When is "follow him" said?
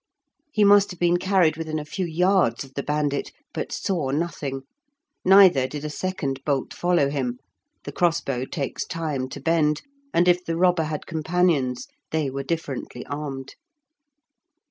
6.73-7.37